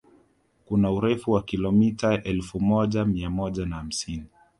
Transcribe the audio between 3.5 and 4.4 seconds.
na hamsini